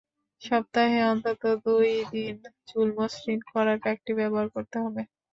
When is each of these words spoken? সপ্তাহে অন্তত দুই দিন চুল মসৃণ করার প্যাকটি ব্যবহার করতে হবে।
সপ্তাহে 0.41 0.99
অন্তত 1.11 1.41
দুই 1.65 1.89
দিন 2.13 2.35
চুল 2.67 2.87
মসৃণ 2.97 3.39
করার 3.51 3.77
প্যাকটি 3.83 4.11
ব্যবহার 4.19 4.47
করতে 4.55 4.77
হবে। 4.83 5.01